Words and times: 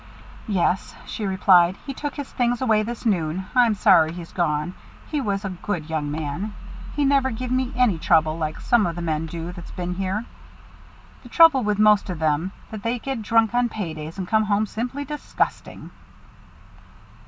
"Yes," 0.47 0.95
she 1.05 1.27
replied; 1.27 1.75
"he 1.85 1.93
took 1.93 2.15
his 2.15 2.31
things 2.31 2.59
away 2.59 2.81
this 2.81 3.05
noon. 3.05 3.45
I'm 3.55 3.75
sorry 3.75 4.11
he's 4.11 4.31
gone, 4.31 4.71
for 4.71 5.09
he 5.11 5.21
was 5.21 5.45
a 5.45 5.51
good 5.51 5.91
young 5.91 6.09
man. 6.09 6.55
He 6.95 7.05
never 7.05 7.29
give 7.29 7.51
me 7.51 7.71
any 7.75 7.99
trouble 7.99 8.35
like 8.35 8.59
some 8.61 8.87
of 8.87 8.95
the 8.95 9.03
men 9.03 9.27
do 9.27 9.51
that's 9.51 9.69
been 9.69 9.93
here. 9.93 10.25
The 11.21 11.29
trouble 11.29 11.61
with 11.61 11.77
most 11.77 12.09
of 12.09 12.17
them 12.17 12.51
is 12.65 12.71
that 12.71 12.81
they 12.81 12.97
get 12.97 13.21
drunk 13.21 13.53
on 13.53 13.69
pay 13.69 13.93
days 13.93 14.17
and 14.17 14.27
come 14.27 14.45
home 14.45 14.65
simply 14.65 15.05
disgusting." 15.05 15.91